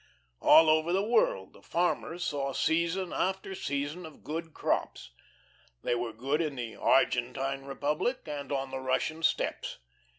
All 0.41 0.67
over 0.67 0.91
the 0.91 1.03
world 1.07 1.53
the 1.53 1.61
farmers 1.61 2.23
saw 2.23 2.53
season 2.53 3.13
after 3.13 3.53
season 3.53 4.03
of 4.03 4.23
good 4.23 4.51
crops. 4.51 5.11
They 5.83 5.93
were 5.93 6.11
good 6.11 6.41
in 6.41 6.55
the 6.55 6.75
Argentine 6.75 7.65
Republic, 7.65 8.21
and 8.25 8.51
on 8.51 8.71
the 8.71 8.79
Russian 8.79 9.21
steppes. 9.21 9.77